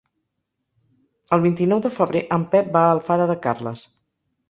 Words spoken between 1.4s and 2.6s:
vint-i-nou de febrer en